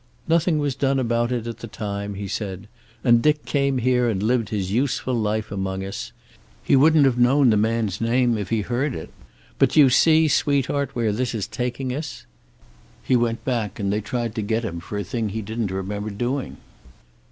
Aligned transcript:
"Nothing 0.27 0.57
was 0.57 0.73
done 0.73 0.97
about 0.97 1.31
it 1.31 1.45
at 1.45 1.59
the 1.59 1.67
time," 1.67 2.15
he 2.15 2.27
said. 2.27 2.67
"And 3.03 3.21
Dick 3.21 3.45
came 3.45 3.77
here 3.77 4.09
and 4.09 4.23
lived 4.23 4.49
his 4.49 4.71
useful 4.71 5.13
life 5.13 5.51
among 5.51 5.85
us. 5.85 6.11
He 6.63 6.75
wouldn't 6.75 7.05
have 7.05 7.19
known 7.19 7.51
the 7.51 7.55
man's 7.57 8.01
name 8.01 8.35
if 8.35 8.49
he 8.49 8.61
heard 8.61 8.95
it. 8.95 9.11
But 9.59 9.69
do 9.73 9.79
you 9.79 9.91
see, 9.91 10.27
sweetheart, 10.27 10.95
where 10.95 11.11
this 11.11 11.35
is 11.35 11.45
taking 11.45 11.93
us? 11.93 12.25
He 13.03 13.15
went 13.15 13.45
back, 13.45 13.79
and 13.79 13.93
they 13.93 14.01
tried 14.01 14.33
to 14.33 14.41
get 14.41 14.63
him, 14.65 14.79
for 14.79 14.97
a 14.97 15.03
thing 15.03 15.29
he 15.29 15.43
didn't 15.43 15.69
remember 15.69 16.09
doing." 16.09 16.57